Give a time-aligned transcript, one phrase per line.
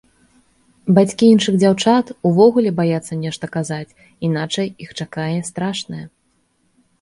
[0.97, 3.95] Бацькі іншых дзяўчат увогуле баяцца нешта казаць,
[4.29, 6.03] іначай іх чакае страшнае.